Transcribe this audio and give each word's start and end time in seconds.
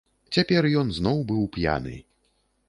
Цяпер 0.37 0.67
ён 0.79 0.89
зноў 0.99 1.21
быў 1.33 1.45
п'яны. 1.59 1.95